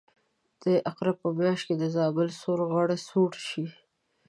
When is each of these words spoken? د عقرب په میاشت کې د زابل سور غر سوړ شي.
د 0.61 0.63
عقرب 0.89 1.15
په 1.23 1.29
میاشت 1.39 1.63
کې 1.67 1.75
د 1.77 1.83
زابل 1.95 2.27
سور 2.41 2.59
غر 2.71 2.89
سوړ 3.07 3.31
شي. 3.47 3.65